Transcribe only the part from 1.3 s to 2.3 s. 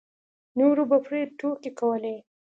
ټوکې کولې.